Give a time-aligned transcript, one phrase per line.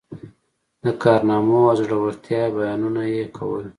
[0.83, 3.63] د کارنامو او زړه ورتیا بیانونه یې کول.